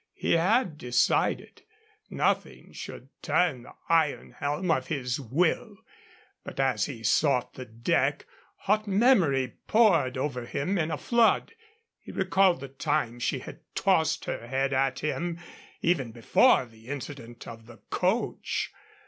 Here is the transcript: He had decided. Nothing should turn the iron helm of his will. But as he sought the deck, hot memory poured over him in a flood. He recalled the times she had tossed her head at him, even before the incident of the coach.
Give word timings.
He 0.15 0.31
had 0.31 0.79
decided. 0.79 1.61
Nothing 2.09 2.73
should 2.73 3.09
turn 3.21 3.61
the 3.61 3.75
iron 3.87 4.31
helm 4.31 4.71
of 4.71 4.87
his 4.87 5.19
will. 5.19 5.77
But 6.43 6.59
as 6.59 6.85
he 6.87 7.03
sought 7.03 7.53
the 7.53 7.65
deck, 7.65 8.25
hot 8.61 8.87
memory 8.87 9.57
poured 9.67 10.17
over 10.17 10.47
him 10.47 10.79
in 10.79 10.89
a 10.89 10.97
flood. 10.97 11.53
He 11.99 12.11
recalled 12.11 12.61
the 12.61 12.67
times 12.67 13.21
she 13.21 13.37
had 13.41 13.59
tossed 13.75 14.25
her 14.25 14.47
head 14.47 14.73
at 14.73 14.97
him, 15.01 15.39
even 15.83 16.11
before 16.11 16.65
the 16.65 16.87
incident 16.87 17.47
of 17.47 17.67
the 17.67 17.77
coach. 17.91 18.71